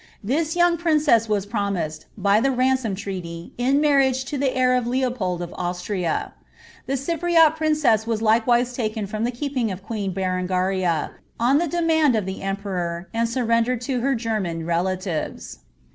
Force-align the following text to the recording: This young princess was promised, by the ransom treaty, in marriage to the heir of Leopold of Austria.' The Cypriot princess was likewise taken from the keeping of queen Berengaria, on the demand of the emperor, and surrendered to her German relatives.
This 0.23 0.55
young 0.55 0.77
princess 0.79 1.29
was 1.29 1.45
promised, 1.45 2.07
by 2.17 2.41
the 2.41 2.49
ransom 2.49 2.95
treaty, 2.95 3.53
in 3.59 3.79
marriage 3.79 4.25
to 4.25 4.35
the 4.39 4.55
heir 4.55 4.73
of 4.75 4.87
Leopold 4.87 5.43
of 5.43 5.53
Austria.' 5.59 6.33
The 6.87 6.97
Cypriot 6.97 7.55
princess 7.55 8.07
was 8.07 8.19
likewise 8.19 8.73
taken 8.73 9.05
from 9.05 9.25
the 9.25 9.31
keeping 9.31 9.69
of 9.71 9.83
queen 9.83 10.11
Berengaria, 10.11 11.11
on 11.39 11.59
the 11.59 11.67
demand 11.67 12.15
of 12.15 12.25
the 12.25 12.41
emperor, 12.41 13.09
and 13.13 13.29
surrendered 13.29 13.81
to 13.81 14.01
her 14.01 14.15
German 14.15 14.65
relatives. 14.65 15.59